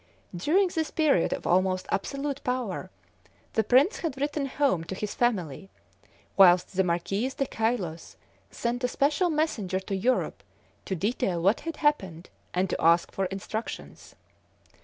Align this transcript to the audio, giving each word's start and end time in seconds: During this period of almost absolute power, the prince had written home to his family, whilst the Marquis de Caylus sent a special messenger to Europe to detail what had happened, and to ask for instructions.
During 0.35 0.69
this 0.69 0.89
period 0.89 1.31
of 1.31 1.45
almost 1.45 1.85
absolute 1.91 2.43
power, 2.43 2.89
the 3.53 3.63
prince 3.63 3.99
had 3.99 4.19
written 4.19 4.47
home 4.47 4.83
to 4.85 4.95
his 4.95 5.13
family, 5.13 5.69
whilst 6.35 6.75
the 6.75 6.83
Marquis 6.83 7.29
de 7.37 7.45
Caylus 7.45 8.17
sent 8.49 8.83
a 8.83 8.87
special 8.87 9.29
messenger 9.29 9.79
to 9.81 9.95
Europe 9.95 10.41
to 10.85 10.95
detail 10.95 11.39
what 11.39 11.59
had 11.59 11.77
happened, 11.77 12.31
and 12.51 12.67
to 12.71 12.81
ask 12.81 13.11
for 13.11 13.25
instructions. 13.25 14.15